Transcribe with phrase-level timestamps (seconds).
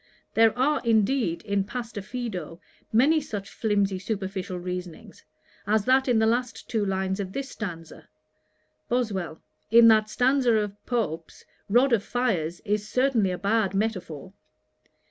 [0.33, 2.59] There are, indeed, in Pastor Fido,
[2.91, 5.23] many such flimsy superficial reasonings,
[5.67, 8.09] as that in the last two lines of this stanza.
[8.89, 9.39] BOSWELL.
[9.69, 14.33] 'In that stanza of Pope's, "rod of fires" is certainly a bad metaphor.'